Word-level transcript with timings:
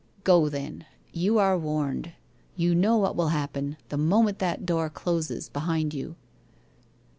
'Go 0.31 0.49
then. 0.49 0.87
You 1.13 1.37
are 1.37 1.55
warned. 1.55 2.13
You 2.55 2.73
know 2.73 2.97
what 2.97 3.15
will 3.15 3.27
happen, 3.27 3.77
the 3.89 3.97
moment 3.99 4.39
that 4.39 4.65
door 4.65 4.89
closes 4.89 5.47
behind 5.47 5.93
you?' 5.93 6.15